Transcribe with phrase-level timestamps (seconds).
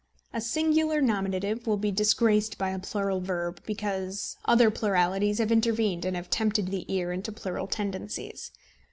[0.33, 6.05] A singular nominative will be disgraced by a plural verb, because other pluralities have intervened
[6.05, 8.49] and have tempted the ear into plural tendencies.